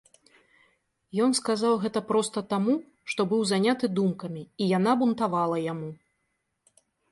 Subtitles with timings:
[1.25, 2.73] Ён сказаў гэта проста таму,
[3.13, 5.91] што быў заняты думкамі і яна бунтавала яму.